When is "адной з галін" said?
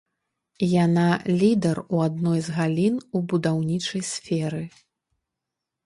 2.07-2.95